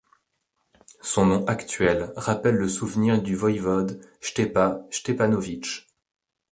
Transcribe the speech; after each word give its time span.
Son 1.01 1.27
nom 1.27 1.45
actuel 1.45 2.11
rappelle 2.15 2.55
le 2.55 2.67
souvenir 2.67 3.21
du 3.21 3.35
voïvode 3.35 4.01
Stepa 4.19 4.81
Stepanović. 4.89 5.87